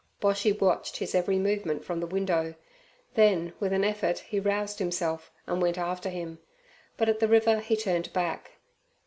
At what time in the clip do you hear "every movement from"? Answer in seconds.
1.13-1.99